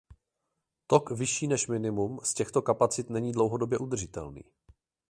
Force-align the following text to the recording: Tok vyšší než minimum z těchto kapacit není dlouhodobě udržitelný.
Tok 0.87 1.11
vyšší 1.11 1.47
než 1.47 1.67
minimum 1.67 2.19
z 2.23 2.33
těchto 2.33 2.61
kapacit 2.61 3.09
není 3.09 3.31
dlouhodobě 3.31 3.77
udržitelný. 3.77 4.41